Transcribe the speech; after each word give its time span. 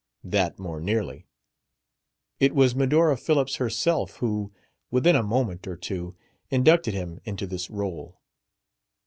That 0.23 0.57
more 0.57 0.79
nearly. 0.81 1.27
It 2.39 2.55
was 2.55 2.73
Medora 2.73 3.15
Phillips 3.15 3.57
herself 3.57 4.15
who, 4.17 4.51
within 4.89 5.15
a 5.15 5.21
moment 5.21 5.67
or 5.67 5.75
two, 5.77 6.15
inducted 6.49 6.95
him 6.95 7.19
into 7.23 7.45
this 7.45 7.69
role. 7.69 8.19